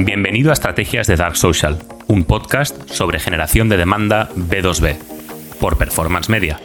[0.00, 4.96] Bienvenido a Estrategias de Dark Social, un podcast sobre generación de demanda B2B,
[5.58, 6.60] por Performance Media.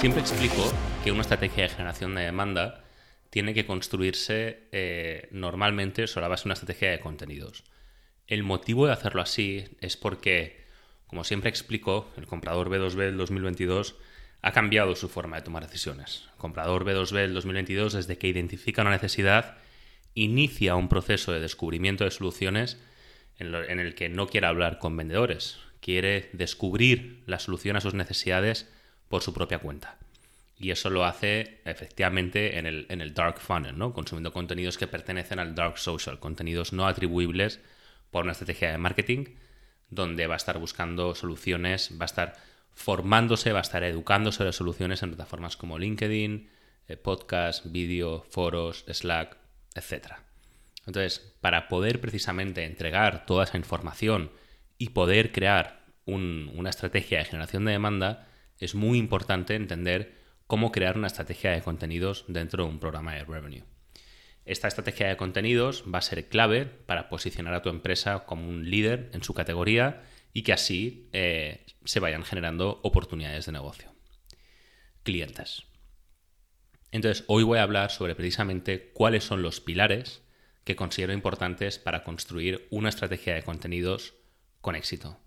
[0.00, 0.72] Siempre explico
[1.04, 2.82] que una estrategia de generación de demanda
[3.30, 7.62] tiene que construirse eh, normalmente sobre la base de una estrategia de contenidos.
[8.26, 10.64] El motivo de hacerlo así es porque,
[11.06, 13.94] como siempre explico, el comprador B2B del 2022
[14.42, 16.28] ha cambiado su forma de tomar decisiones.
[16.36, 19.56] Comprador B2B del 2022, desde que identifica una necesidad,
[20.14, 22.78] inicia un proceso de descubrimiento de soluciones
[23.38, 27.94] en, en el que no quiere hablar con vendedores, quiere descubrir la solución a sus
[27.94, 28.68] necesidades
[29.08, 29.96] por su propia cuenta.
[30.60, 33.92] Y eso lo hace efectivamente en el, en el dark funnel, ¿no?
[33.92, 37.60] consumiendo contenidos que pertenecen al dark social, contenidos no atribuibles
[38.10, 39.26] por una estrategia de marketing,
[39.90, 42.36] donde va a estar buscando soluciones, va a estar
[42.78, 46.48] formándose, va a estar educando sobre soluciones en plataformas como LinkedIn,
[46.86, 49.36] eh, podcast, vídeo, foros, Slack,
[49.74, 50.12] etc.
[50.86, 54.30] Entonces, para poder precisamente entregar toda esa información
[54.78, 60.14] y poder crear una estrategia de generación de demanda, es muy importante entender
[60.46, 63.64] cómo crear una estrategia de contenidos dentro de un programa de revenue.
[64.44, 68.70] Esta estrategia de contenidos va a ser clave para posicionar a tu empresa como un
[68.70, 73.92] líder en su categoría y que así eh, se vayan generando oportunidades de negocio.
[75.02, 75.64] Clientes.
[76.90, 80.22] Entonces, hoy voy a hablar sobre precisamente cuáles son los pilares
[80.64, 84.14] que considero importantes para construir una estrategia de contenidos
[84.60, 85.18] con éxito.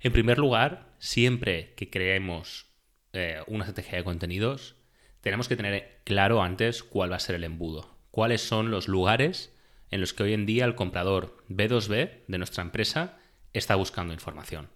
[0.00, 2.66] En primer lugar, siempre que creemos
[3.12, 4.76] eh, una estrategia de contenidos,
[5.20, 9.54] tenemos que tener claro antes cuál va a ser el embudo, cuáles son los lugares
[9.90, 13.19] en los que hoy en día el comprador B2B de nuestra empresa
[13.52, 14.68] está buscando información.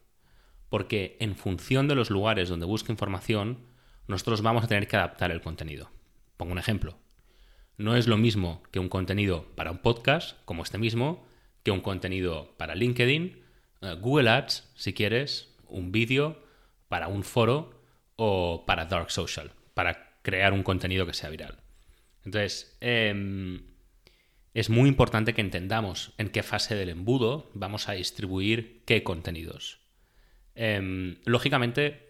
[0.69, 3.67] Porque en función de los lugares donde busca información,
[4.06, 5.91] nosotros vamos a tener que adaptar el contenido.
[6.36, 6.98] Pongo un ejemplo.
[7.77, 11.27] No es lo mismo que un contenido para un podcast, como este mismo,
[11.63, 13.42] que un contenido para LinkedIn,
[13.80, 16.42] eh, Google Ads, si quieres, un vídeo,
[16.89, 17.83] para un foro
[18.17, 21.58] o para Dark Social, para crear un contenido que sea viral.
[22.24, 23.73] Entonces, em,
[24.55, 29.81] es muy importante que entendamos en qué fase del embudo vamos a distribuir qué contenidos.
[30.55, 32.09] Em, lógicamente,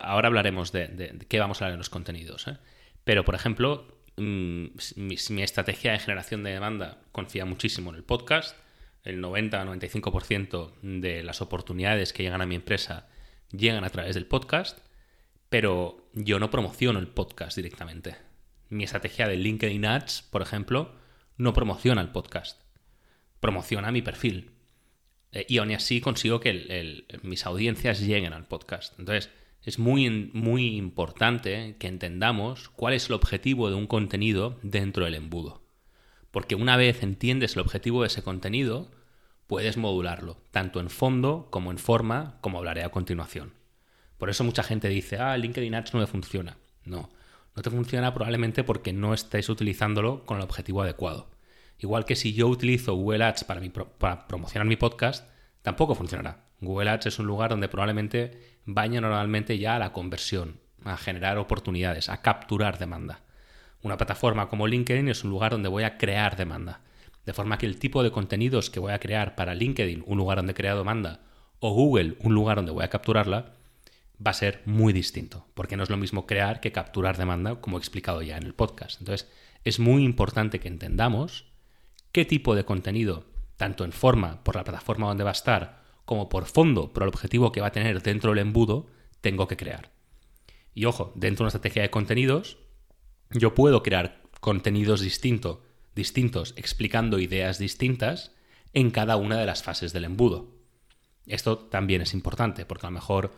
[0.00, 2.58] ahora hablaremos de, qué vamos a hablar en los contenidos, ¿eh?
[3.02, 8.04] pero por ejemplo, mm, mi, mi, estrategia de generación de demanda confía muchísimo en el
[8.04, 8.56] podcast,
[9.02, 13.08] el 90-95% de las oportunidades que llegan a mi empresa
[13.50, 14.78] llegan a través del podcast,
[15.48, 18.16] pero yo no promociono el podcast directamente.
[18.68, 20.99] Mi estrategia de LinkedIn Ads, por ejemplo,
[21.40, 22.60] no promociona el podcast,
[23.40, 24.50] promociona mi perfil.
[25.32, 28.98] Eh, y aún así consigo que mis audiencias lleguen al podcast.
[28.98, 29.30] Entonces,
[29.62, 35.14] es muy, muy importante que entendamos cuál es el objetivo de un contenido dentro del
[35.14, 35.62] embudo.
[36.30, 38.90] Porque una vez entiendes el objetivo de ese contenido,
[39.46, 43.54] puedes modularlo, tanto en fondo como en forma, como hablaré a continuación.
[44.18, 46.58] Por eso mucha gente dice, ah, LinkedIn Ads no me funciona.
[46.84, 47.08] No,
[47.54, 51.28] no te funciona probablemente porque no estés utilizándolo con el objetivo adecuado.
[51.78, 53.60] Igual que si yo utilizo Google Ads para,
[53.98, 55.26] para promocionar mi podcast,
[55.62, 56.44] tampoco funcionará.
[56.60, 61.38] Google Ads es un lugar donde probablemente vaya normalmente ya a la conversión, a generar
[61.38, 63.20] oportunidades, a capturar demanda.
[63.82, 66.82] Una plataforma como LinkedIn es un lugar donde voy a crear demanda.
[67.24, 70.38] De forma que el tipo de contenidos que voy a crear para LinkedIn, un lugar
[70.38, 71.20] donde he creado demanda,
[71.60, 73.54] o Google, un lugar donde voy a capturarla,
[74.24, 77.76] va a ser muy distinto, porque no es lo mismo crear que capturar demanda, como
[77.76, 79.00] he explicado ya en el podcast.
[79.00, 79.30] Entonces,
[79.64, 81.46] es muy importante que entendamos
[82.12, 83.24] qué tipo de contenido,
[83.56, 87.08] tanto en forma por la plataforma donde va a estar, como por fondo por el
[87.08, 88.88] objetivo que va a tener dentro del embudo,
[89.20, 89.90] tengo que crear.
[90.74, 92.58] Y ojo, dentro de una estrategia de contenidos,
[93.30, 95.58] yo puedo crear contenidos distintos
[95.94, 98.32] distintos explicando ideas distintas
[98.72, 100.54] en cada una de las fases del embudo.
[101.26, 103.32] Esto también es importante porque a lo mejor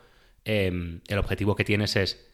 [0.45, 2.27] em, el objetivo que tienes es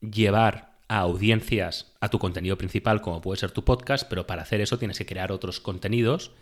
[0.00, 4.60] llevar a audiencias a tu contenido principal como puede ser tu podcast, pero para hacer
[4.60, 6.32] eso tienes que crear otros contenidos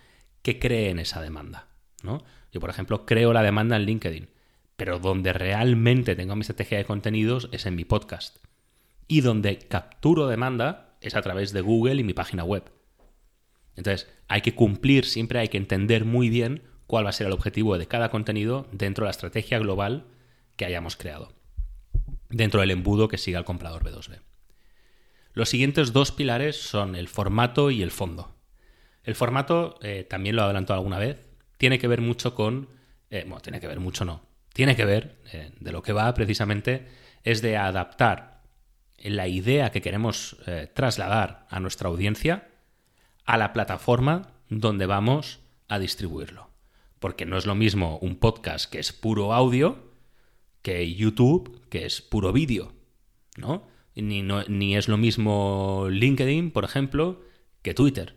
[0.43, 1.69] que creen esa demanda.
[2.03, 2.23] ¿no?
[2.53, 4.29] Yo, por ejemplo, creo la demanda en LinkedIn,
[4.77, 8.39] pero donde realmente tengo mi estrategia de contenidos es en mi podcast.
[9.09, 12.71] Y donde capturo demanda es a través de Google y mi página web.
[13.75, 17.33] Entonces, hay que cumplir, siempre hay que entender muy bien cuál va a ser el
[17.33, 20.07] objetivo de cada contenido dentro de la estrategia global
[20.57, 21.33] que hayamos creado,
[22.29, 24.21] dentro del embudo que siga el comprador B2B.
[25.33, 28.35] Los siguientes dos pilares son el formato y el fondo.
[29.05, 31.19] El formato, eh, también lo he adelantado alguna vez,
[31.59, 32.71] tiene que ver mucho con...
[33.11, 34.23] Eh, bueno, tiene que ver mucho, no.
[34.53, 36.89] Tiene que ver, eh, de lo que va precisamente,
[37.23, 38.43] es de adaptar
[38.99, 40.39] la idea que queremos
[40.73, 42.49] trasladar a nuestra audiencia
[43.27, 46.49] a la plataforma donde vamos a distribuirlo.
[46.99, 49.86] Porque no es lo mismo un podcast que es puro audio
[50.67, 52.73] que YouTube que es puro vídeo,
[53.37, 53.69] ¿no?
[53.95, 57.23] Ni, es lo mismo LinkedIn, por ejemplo,
[57.63, 58.17] que Twitter.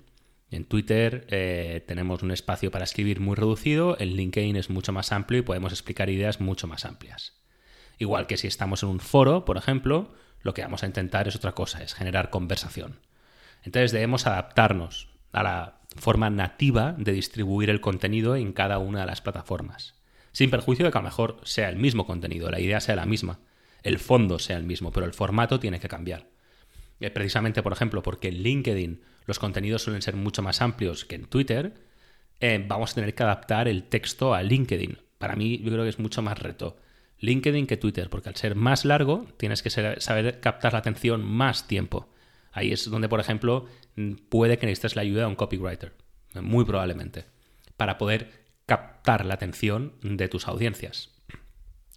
[0.49, 5.11] En Twitter eh, tenemos un espacio para escribir muy reducido, en LinkedIn es mucho más
[5.11, 7.39] amplio y podemos explicar ideas mucho más amplias.
[7.99, 10.11] Igual que si estamos en un foro, por ejemplo,
[10.41, 12.99] lo que vamos a intentar es otra cosa, es generar conversación.
[13.61, 19.05] Entonces debemos adaptarnos a la forma nativa de distribuir el contenido en cada una de
[19.05, 19.98] las plataformas.
[20.39, 23.05] Sin perjuicio de que a lo mejor sea el mismo contenido, la idea sea la
[23.05, 23.41] misma,
[23.83, 26.29] el fondo sea el mismo, pero el formato tiene que cambiar.
[27.01, 31.15] Eh, precisamente, por ejemplo, porque en LinkedIn los contenidos suelen ser mucho más amplios que
[31.15, 31.73] en Twitter,
[32.39, 34.99] eh, vamos a tener que adaptar el texto a LinkedIn.
[35.17, 36.77] Para mí, yo creo que es mucho más reto
[37.19, 41.67] LinkedIn que Twitter, porque al ser más largo, tienes que saber captar la atención más
[41.67, 42.13] tiempo.
[42.53, 43.65] Ahí es donde, por ejemplo,
[44.29, 45.91] puede que necesites la ayuda de un copywriter,
[46.35, 47.25] muy probablemente,
[47.75, 51.09] para poder captar la atención de tus audiencias.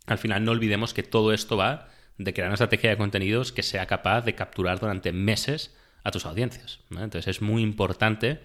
[0.07, 3.63] Al final, no olvidemos que todo esto va de crear una estrategia de contenidos que
[3.63, 6.81] sea capaz de capturar durante meses a tus audiencias.
[6.91, 8.43] Entonces es muy importante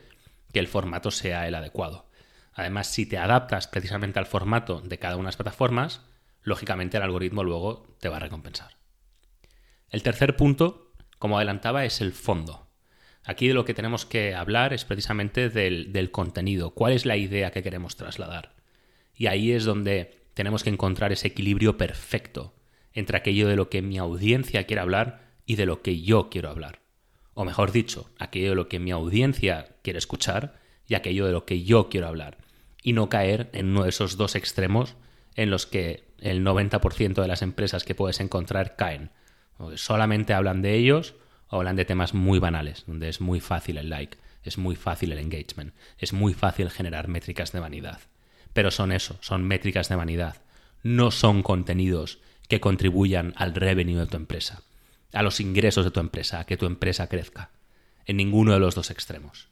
[0.52, 2.10] que el formato sea el adecuado.
[2.54, 6.02] Además, si te adaptas precisamente al formato de cada una de las plataformas,
[6.42, 8.76] lógicamente el algoritmo luego te va a recompensar.
[9.90, 12.67] El tercer punto, como adelantaba, es el fondo.
[13.28, 17.52] Aquí de lo que tenemos que hablar es precisamente del, contenido, cuál es la idea
[17.52, 18.54] que queremos trasladar.
[19.14, 22.54] Y ahí es donde tenemos que encontrar ese equilibrio perfecto
[22.94, 26.50] entre aquello de lo que mi audiencia quiere hablar y de lo que yo quiero
[26.50, 26.80] hablar.
[27.34, 31.44] O mejor dicho, aquello de lo que mi audiencia quiere escuchar y aquello de lo
[31.44, 32.38] que yo quiero hablar.
[32.82, 34.96] Y no caer en uno de esos dos extremos
[35.36, 39.12] en los que el 90% de las empresas que puedes encontrar caen.
[39.76, 41.16] solamente hablan de ellos
[41.50, 45.12] o hablan de temas muy banales, donde es muy fácil el like, es muy fácil
[45.12, 48.00] el engagement, es muy fácil generar métricas de vanidad.
[48.54, 50.42] Pero son eso, son métricas de vanidad.
[50.84, 54.64] No son contenidos que contribuyan al revenue de tu empresa,
[55.14, 57.52] a los ingresos de tu empresa, a que tu empresa crezca.
[58.06, 59.50] En ninguno de los dos extremos.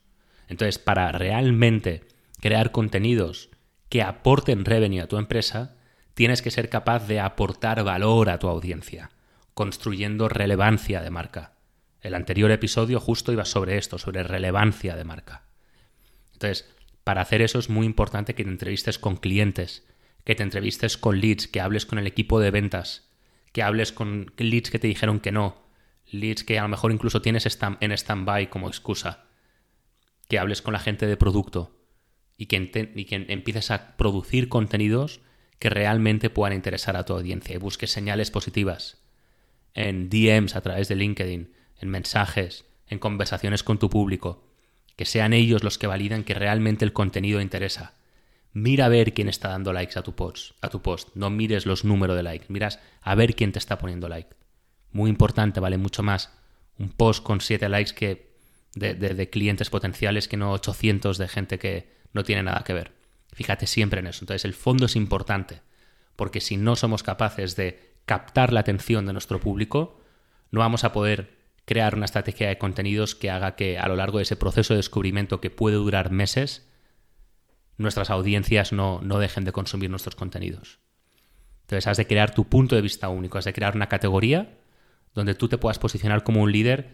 [0.47, 2.03] Entonces, para realmente
[2.39, 3.49] crear contenidos
[3.89, 5.75] que aporten revenue a tu empresa,
[6.13, 9.11] tienes que ser capaz de aportar valor a tu audiencia,
[9.53, 11.54] construyendo relevancia de marca.
[12.05, 15.47] El anterior episodio justo iba sobre esto, sobre relevancia de marca.
[16.33, 16.71] Entonces,
[17.03, 19.87] para hacer eso es muy importante que te entrevistes con clientes,
[20.23, 23.09] que te entrevistes con leads, que hables con el equipo de ventas,
[23.53, 25.63] que hables con leads que te dijeron que no,
[26.05, 27.47] leads que a lo mejor incluso tienes
[27.79, 29.25] en stand-by como excusa,
[30.27, 31.75] que hables con la gente de producto
[32.37, 32.69] y que,
[33.29, 35.21] empieces a producir contenidos
[35.57, 39.01] que realmente puedan interesar a tu audiencia y busques señales positivas
[39.73, 44.43] en DMs a través de LinkedIn, en mensajes, en conversaciones con tu público,
[44.95, 47.93] que sean ellos los que validan que realmente el contenido interesa.
[48.53, 51.09] Mira a ver quién está dando likes a tu post, a tu post.
[51.15, 54.29] No mires los números de likes, miras a ver quién te está poniendo like.
[54.91, 56.31] Muy importante, vale mucho más
[56.77, 58.35] un post con 7 likes que
[58.75, 62.93] de, de clientes potenciales que no 800 de gente que no tiene nada que ver.
[63.33, 64.23] Fíjate siempre en eso.
[64.23, 65.61] Entonces el fondo es importante,
[66.15, 69.99] porque si no somos capaces de captar la atención de nuestro público,
[70.51, 71.34] no vamos a poder
[71.65, 74.77] crear una estrategia de contenidos que haga que a lo largo de ese proceso de
[74.77, 76.69] descubrimiento que puede durar meses,
[77.77, 80.79] nuestras audiencias no, no dejen de consumir nuestros contenidos.
[81.61, 84.59] Entonces has de crear tu punto de vista único, has de crear una categoría
[85.15, 86.91] donde tú te puedas posicionar como un líder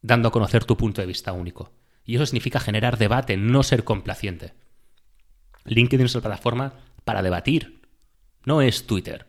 [0.00, 1.72] dando a conocer tu punto de vista único.
[2.04, 4.54] Y eso significa generar debate, no ser complaciente.
[5.64, 6.74] LinkedIn es la plataforma
[7.04, 7.82] para debatir,
[8.44, 9.26] no es Twitter.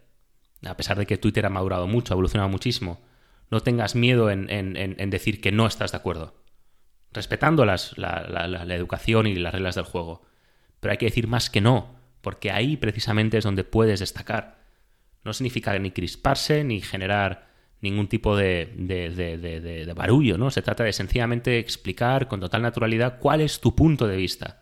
[0.65, 3.01] A pesar de que Twitter ha madurado mucho, ha evolucionado muchísimo,
[3.51, 6.35] no tengas miedo en, decir que no estás de acuerdo,
[7.11, 7.75] respetando la,
[8.75, 10.21] educación y las reglas del juego.
[10.79, 14.59] Pero hay que decir más que no, porque ahí precisamente es donde puedes destacar.
[15.23, 17.49] No significa ni crisparse ni generar
[17.81, 20.51] ningún tipo de, de, barullo, ¿no?
[20.51, 24.61] Se trata de sencillamente explicar con total naturalidad cuál es tu punto de vista.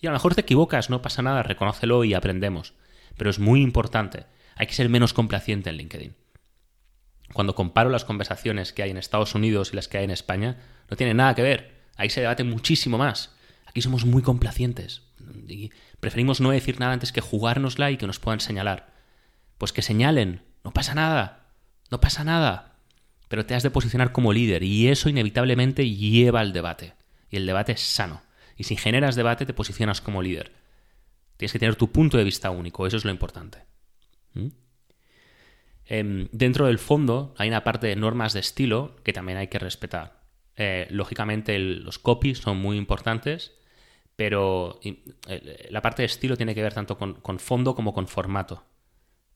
[0.00, 2.74] Y a lo mejor te equivocas, no pasa nada, reconócelo y aprendemos.
[3.16, 4.26] Pero es muy importante.
[4.56, 6.14] Hay que ser menos complaciente en LinkedIn.
[7.32, 10.58] Cuando comparo las conversaciones que hay en Estados Unidos y las que hay en España,
[10.90, 11.74] no tiene nada que ver.
[11.96, 13.34] Ahí se debate muchísimo más.
[13.66, 15.02] Aquí somos muy complacientes.
[15.48, 18.92] Y preferimos no decir nada antes que jugárnosla y que nos puedan señalar.
[19.58, 20.42] Pues que señalen.
[20.64, 21.50] No pasa nada.
[21.90, 22.76] No pasa nada.
[23.28, 26.94] Pero te has de posicionar como líder y eso inevitablemente lleva al debate.
[27.30, 28.22] Y el debate es sano.
[28.56, 30.52] Y si generas debate, te posicionas como líder.
[31.36, 33.58] Tienes que tener tu punto de vista único, eso es lo importante.
[34.34, 34.48] ¿Mm?
[35.86, 39.58] Em, dentro del fondo hay una parte de normas de estilo que también hay que
[39.58, 40.20] respetar.
[40.56, 43.52] Eh, lógicamente los copies son muy importantes,
[44.16, 44.80] pero
[45.68, 48.64] la parte de estilo tiene que ver tanto con, fondo como con formato.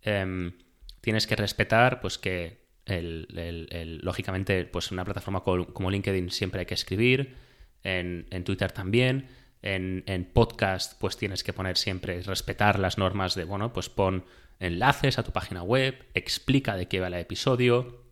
[0.03, 0.53] Em,
[1.01, 7.37] tienes que respetar pues que lógicamente pues una plataforma como LinkedIn siempre hay que escribir,
[7.83, 9.29] en, Twitter también,
[9.63, 14.25] en, en, podcast pues tienes que poner siempre, respetar las normas de, bueno, pues pon
[14.61, 18.05] enlaces a tu página web, explica de qué va el episodio,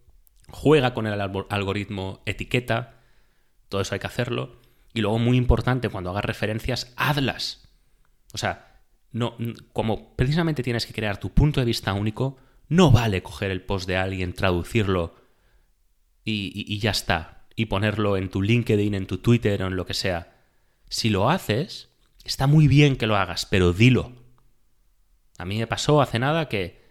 [0.50, 3.02] juega con el algoritmo etiqueta,
[3.68, 4.60] todo eso hay que hacerlo.
[4.94, 7.68] Y luego, muy importante, cuando hagas referencias, hazlas.
[8.32, 8.80] O sea,
[9.12, 9.36] no,
[9.72, 12.38] como precisamente tienes que crear tu punto de vista único,
[12.68, 15.14] no vale coger el post de alguien, traducirlo
[16.24, 17.46] y, ya está.
[17.56, 20.36] Y ponerlo en tu LinkedIn, en tu Twitter o en lo que sea.
[20.88, 21.88] Si lo haces,
[22.24, 24.12] está muy bien que lo hagas, pero dilo.
[25.38, 26.82] A mí me pasó hace nada que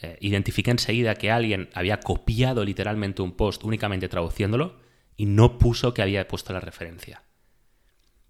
[0.00, 4.78] eh, identifiqué enseguida que alguien había copiado literalmente un post únicamente traduciéndolo
[5.16, 7.24] y no puso que había puesto la referencia.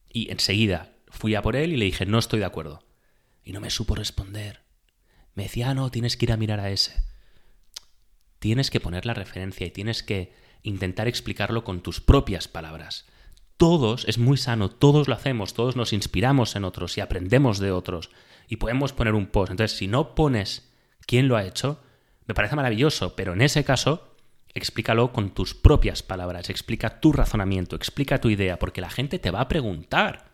[0.09, 2.85] Y enseguida fui a por él y le dije, no estoy de acuerdo.
[3.43, 4.63] Y no me supo responder.
[5.35, 7.03] Me decía, ah, no, tienes que ir a mirar a ese.
[8.39, 13.07] Tienes que poner la referencia y tienes que intentar explicarlo con tus propias palabras.
[13.57, 17.73] Todos, es muy sano, todos lo hacemos, todos nos inspiramos en otros y aprendemos de
[17.73, 18.11] otros.
[18.49, 19.51] Y podemos poner un post.
[19.51, 20.71] Entonces, si no pones
[21.07, 21.81] quién lo ha hecho,
[22.27, 24.15] me parece maravilloso, pero en ese caso
[24.55, 29.31] explícalo con tus propias palabras, explica tu razonamiento, explica tu idea, porque la gente te
[29.31, 30.27] va a preguntar.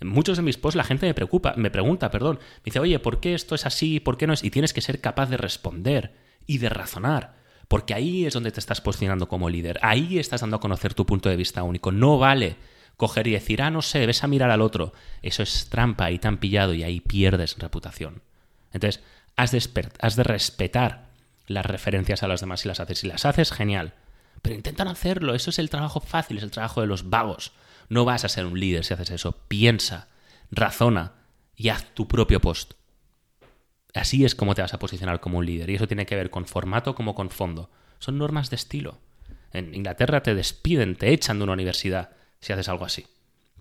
[0.00, 2.98] En muchos de mis posts la gente me preocupa, me pregunta, perdón, me dice, oye,
[2.98, 4.00] ¿por qué esto es así?
[4.00, 4.44] ¿Por qué no es?
[4.44, 6.14] Y tienes que ser capaz de responder
[6.46, 7.36] y de razonar,
[7.68, 11.06] porque ahí es donde te estás posicionando como líder, ahí estás dando a conocer tu
[11.06, 11.90] punto de vista único.
[11.90, 12.56] No vale
[12.96, 14.92] coger y decir, ah, no sé, ves a mirar al otro.
[15.22, 18.22] Eso es trampa y tan pillado y ahí pierdes reputación.
[18.72, 19.02] Entonces,
[19.36, 21.06] has de, has de respetar
[21.46, 22.98] las referencias a las demás si las haces.
[22.98, 23.94] Si las haces, genial.
[24.42, 25.34] Pero intentan hacerlo.
[25.34, 27.52] Eso es el trabajo fácil, es el trabajo de los vagos.
[27.88, 29.32] No vas a ser un líder si haces eso.
[29.48, 30.08] Piensa,
[30.50, 31.12] razona
[31.56, 32.74] y haz tu propio post.
[33.94, 35.70] Así es como te vas a posicionar como un líder.
[35.70, 37.70] Y eso tiene que ver con formato como con fondo.
[37.98, 38.98] Son normas de estilo.
[39.52, 42.10] En Inglaterra te despiden, te echan de una universidad
[42.44, 43.06] si haces algo así.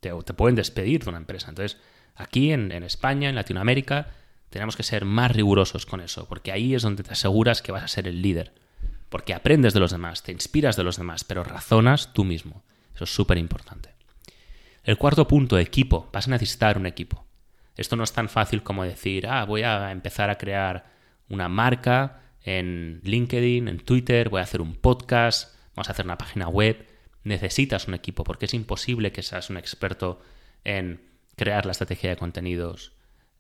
[0.02, 1.48] Te, pueden despedir de una empresa.
[1.50, 1.80] Entonces,
[2.16, 4.12] aquí en, en España, en Latinoamérica,
[4.50, 7.84] tenemos que ser más rigurosos con eso, porque ahí es donde te aseguras que vas
[7.84, 8.54] a ser el líder.
[9.08, 12.64] Porque aprendes de los demás, te inspiras de los demás, pero razonas tú mismo.
[12.94, 13.90] Eso es súper importante.
[14.84, 16.10] El cuarto punto, equipo.
[16.12, 17.26] Vas a necesitar un equipo.
[17.78, 20.92] Esto no es tan fácil como decir, ah, voy a empezar a crear
[21.30, 26.18] una marca en LinkedIn, en Twitter, voy a hacer un podcast, vamos a hacer una
[26.18, 26.86] página web.
[27.24, 30.22] Necesitas un equipo porque es imposible que seas un experto
[30.64, 31.02] en
[31.36, 32.94] crear la estrategia de contenidos,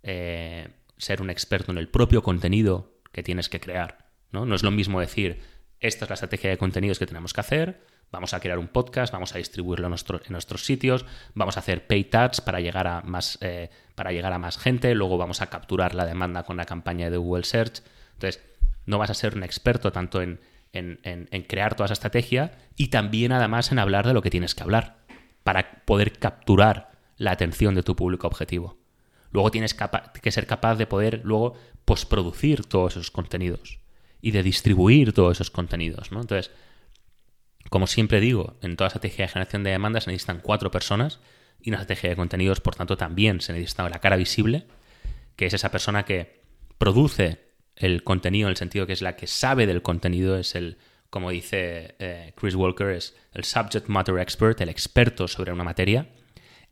[0.03, 4.09] eh, ser un experto en el propio contenido que tienes que crear.
[4.31, 4.45] ¿no?
[4.45, 5.41] no es lo mismo decir,
[5.79, 9.11] esta es la estrategia de contenidos que tenemos que hacer, vamos a crear un podcast,
[9.11, 9.95] vamos a distribuirlo en,
[10.29, 14.39] nuestros sitios, vamos a hacer pay ads para llegar a más eh, para llegar a
[14.39, 17.83] más gente, luego vamos a capturar la demanda con la campaña de Google Search.
[18.13, 18.41] Entonces,
[18.85, 20.39] no vas a ser un experto tanto en,
[20.73, 24.63] en crear toda esa estrategia y también además en hablar de lo que tienes que
[24.63, 24.97] hablar
[25.43, 28.77] para poder capturar la atención de tu público objetivo.
[29.31, 31.53] Luego tienes que ser capaz de poder luego
[31.85, 33.79] posproducir todos esos contenidos
[34.21, 36.09] y de distribuir todos esos contenidos.
[36.11, 36.51] Entonces,
[37.69, 41.19] como siempre digo, en toda estrategia de generación de demandas se necesitan cuatro personas
[41.61, 44.67] y una estrategia de contenidos, por tanto, también se necesita la cara visible,
[45.35, 46.43] que es esa persona que
[46.77, 47.42] produce
[47.75, 50.77] el contenido en el sentido que es la que sabe del contenido, es el,
[51.09, 56.07] como dice eh, Chris Walker, es el subject matter expert, el experto sobre una materia.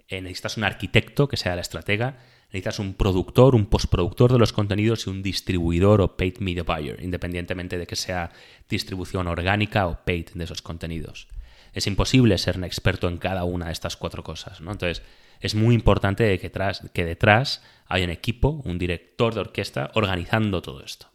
[0.08, 2.18] Eh, necesitas un arquitecto que sea el estratega,
[2.48, 7.02] necesitas un productor, un postproductor de los contenidos y un distribuidor o paid media buyer,
[7.02, 8.32] independientemente de que sea
[8.70, 11.28] distribución orgánica o paid de esos contenidos.
[11.74, 14.72] Es imposible ser un experto en cada una de estas cuatro cosas, ¿no?
[14.72, 15.02] Entonces,
[15.42, 16.52] es muy importante que,
[16.94, 21.08] que detrás haya un equipo, un director de orquesta organizando todo esto.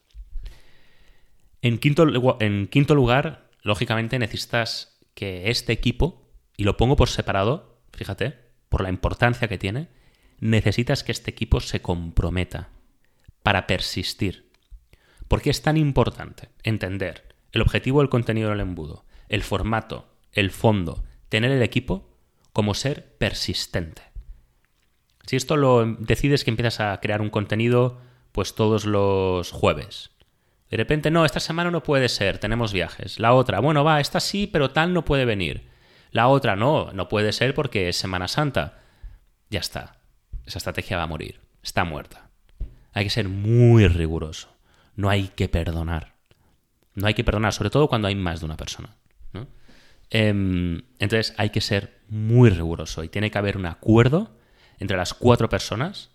[1.62, 2.06] En quinto,
[2.40, 8.82] en quinto lugar, lógicamente necesitas que este equipo, y lo pongo por separado, fíjate, por
[8.82, 9.88] la importancia que tiene,
[10.38, 12.68] necesitas que este equipo se comprometa
[13.42, 14.50] para persistir.
[15.28, 20.50] ¿Por qué es tan importante entender el objetivo del contenido del embudo, el formato, el
[20.50, 22.16] fondo, tener el equipo
[22.52, 24.02] como ser persistente?
[25.26, 28.00] Si esto lo decides que empiezas a crear un contenido
[28.32, 30.10] pues todos los jueves.
[30.70, 33.18] De repente, no, esta semana no puede ser, tenemos viajes.
[33.18, 35.68] La otra, bueno, va, esta sí, pero tal no puede venir.
[36.10, 38.80] La otra, no, no puede ser porque es Semana Santa.
[39.48, 39.96] Ya está
[40.46, 42.30] esa estrategia va a morir, está muerta.
[42.92, 44.56] Hay que ser muy riguroso,
[44.94, 46.14] no hay que perdonar.
[46.94, 48.96] No hay que perdonar, sobre todo cuando hay más de una persona.
[50.08, 54.35] Em, entonces hay que ser muy riguroso y tiene que haber un acuerdo
[54.78, 56.10] entre las cuatro personas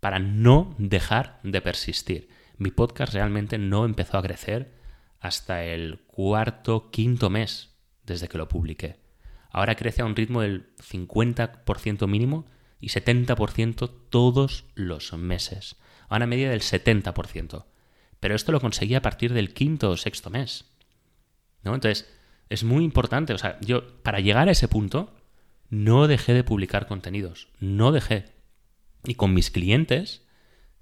[0.00, 2.28] para no dejar de persistir.
[2.56, 4.74] Mi podcast realmente no empezó a crecer
[5.20, 8.98] hasta el cuarto, quinto mes desde que lo publiqué.
[9.50, 12.46] Ahora crece a un ritmo del 50% mínimo
[12.80, 15.76] y 70% todos los meses.
[16.08, 17.66] A una media del 70%.
[18.20, 20.66] Pero esto lo conseguí a partir del quinto o sexto mes.
[21.62, 21.74] ¿No?
[21.74, 22.12] Entonces,
[22.48, 23.32] es muy importante.
[23.32, 25.14] O sea, yo, para llegar a ese punto,
[25.70, 27.48] no dejé de publicar contenidos.
[27.60, 28.26] No dejé.
[29.04, 30.26] Y con mis clientes,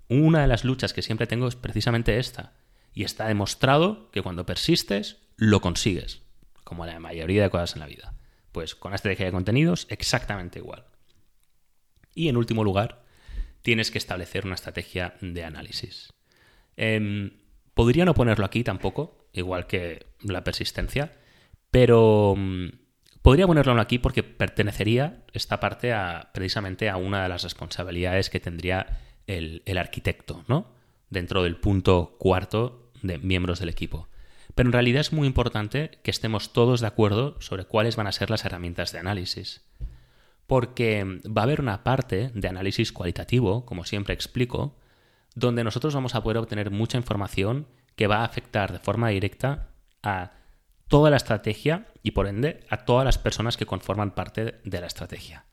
[0.08, 2.54] una de las luchas que siempre tengo es precisamente esta.
[2.92, 6.22] Y está demostrado que cuando persistes, lo consigues.
[6.64, 8.14] Como la mayoría de cosas en la vida.
[8.50, 10.86] Pues con la estrategia de contenidos, exactamente igual.
[12.14, 13.04] Y en último lugar,
[13.62, 16.08] tienes que establecer una estrategia de análisis.
[16.76, 17.32] Em,
[17.74, 21.12] podría no ponerlo aquí tampoco, igual que la persistencia,
[21.70, 22.68] pero mm,
[23.28, 28.40] podría ponerlo aquí porque pertenecería esta parte a, precisamente a una de las responsabilidades que
[28.40, 30.72] tendría el, el arquitecto, ¿no?
[31.10, 34.08] Dentro del punto cuarto de miembros del equipo.
[34.54, 38.12] Pero en realidad es muy importante que estemos todos de acuerdo sobre cuáles van a
[38.12, 39.60] ser las herramientas de análisis.
[40.46, 44.78] Porque va a haber una parte de análisis cualitativo, como siempre explico,
[45.34, 49.68] donde nosotros vamos a poder obtener mucha información que va a afectar de forma directa
[50.02, 50.37] a
[50.88, 54.86] toda la estrategia y por ende a todas las personas que conforman parte de la
[54.86, 55.44] estrategia.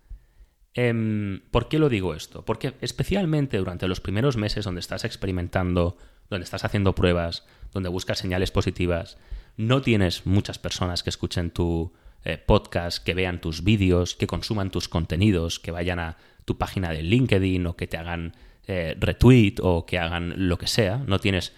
[0.73, 2.43] Em, ¿Por qué lo digo esto?
[2.43, 5.97] Porque especialmente durante los primeros meses donde estás experimentando,
[6.29, 9.17] donde estás haciendo pruebas, donde buscas señales positivas,
[9.57, 11.93] no tienes muchas personas que escuchen tu
[12.25, 16.91] eh, podcast, que vean tus vídeos, que consuman tus contenidos, que vayan a tu página
[16.91, 18.35] de LinkedIn o que te hagan
[18.67, 21.53] eh, retweet o que hagan lo que sea, no tienes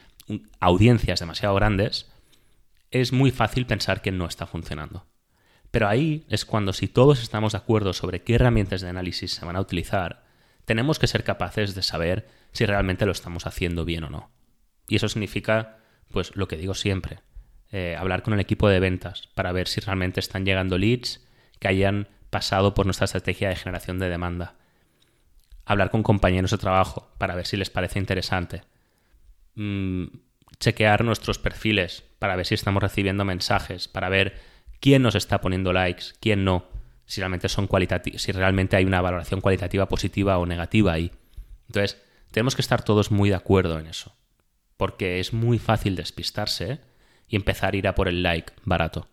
[0.59, 2.11] audiencias demasiado grandes,
[2.91, 5.05] es muy fácil pensar que no está funcionando.
[5.71, 9.45] Pero ahí es cuando si todos estamos de acuerdo sobre qué herramientas de análisis se
[9.45, 10.23] van a utilizar,
[10.65, 14.31] tenemos que ser capaces de saber si realmente lo estamos haciendo bien o no.
[14.87, 15.79] Y eso significa,
[16.11, 17.19] pues lo que digo siempre,
[17.71, 21.25] eh, hablar con el equipo de ventas para ver si realmente están llegando leads
[21.59, 24.55] que hayan pasado por nuestra estrategia de generación de demanda.
[25.65, 28.63] Hablar con compañeros de trabajo para ver si les parece interesante.
[29.55, 30.05] Mm,
[30.59, 34.39] chequear nuestros perfiles para ver si estamos recibiendo mensajes, para ver
[34.79, 36.65] quién nos está poniendo likes, quién no,
[37.05, 37.69] si realmente son
[38.15, 41.11] si realmente hay una valoración cualitativa positiva o negativa ahí.
[41.67, 44.15] Entonces, tenemos que estar todos muy de acuerdo en eso,
[44.75, 46.79] porque es muy fácil despistarse
[47.27, 49.09] y empezar a ir a por el like barato,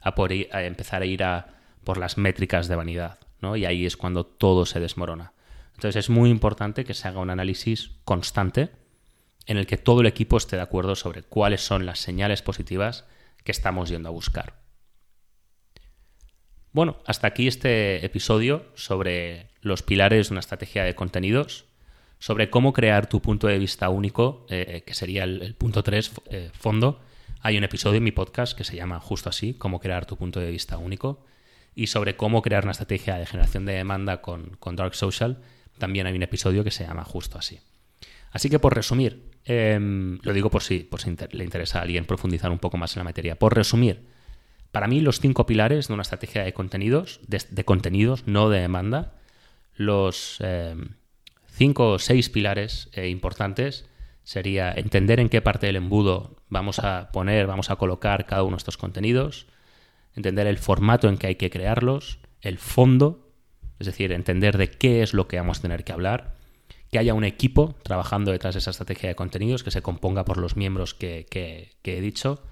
[0.00, 3.56] a, por a empezar a ir a por las métricas de vanidad, ¿no?
[3.56, 5.32] Y ahí es cuando todo se desmorona.
[5.74, 8.70] Entonces es muy importante que se haga un análisis constante
[9.48, 13.06] en el que todo el equipo esté de acuerdo sobre cuáles son las señales positivas
[13.42, 14.60] que estamos yendo a buscar.
[16.72, 21.64] Bueno, hasta aquí este episodio sobre los pilares de una estrategia de contenidos,
[22.18, 26.50] sobre cómo crear tu punto de vista único, eh, que sería el, punto 3, eh,
[26.52, 27.00] fondo.
[27.40, 30.40] Hay un episodio en mi podcast que se llama justo así, cómo crear tu punto
[30.40, 31.24] de vista único,
[31.74, 35.42] y sobre cómo crear una estrategia de generación de demanda con, con Dark Social,
[35.78, 37.60] también hay un episodio que se llama justo así.
[38.30, 42.04] Así que por resumir, Em, lo digo por si, por si le interesa a alguien
[42.04, 43.38] profundizar un poco más en la materia.
[43.38, 44.04] Por resumir,
[44.72, 49.14] para mí los cinco pilares de una estrategia de contenidos, de, contenidos, no de demanda,
[49.74, 50.90] los em,
[51.46, 53.88] cinco o seis pilares eh, importantes
[54.22, 58.56] sería entender en qué parte del embudo vamos a poner, vamos a colocar cada uno
[58.56, 59.46] de estos contenidos,
[60.14, 63.32] entender el formato en que hay que crearlos, el fondo,
[63.78, 66.37] es decir, entender de qué es lo que vamos a tener que hablar,
[66.90, 70.38] que haya un equipo trabajando detrás de esa estrategia de contenidos, que se componga por
[70.38, 71.26] los miembros que,
[71.84, 72.42] he dicho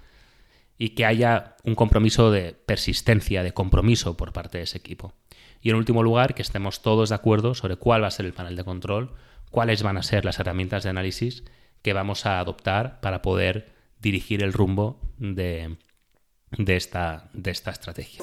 [0.78, 5.14] y que haya un compromiso de persistencia, de compromiso por parte de ese equipo.
[5.62, 8.34] Y en último lugar, que estemos todos de acuerdo sobre cuál va a ser el
[8.34, 9.14] panel de control,
[9.50, 11.44] cuáles van a ser las herramientas de análisis
[11.80, 15.78] que vamos a adoptar para poder dirigir el rumbo de,
[16.50, 18.22] de, esta, de esta estrategia.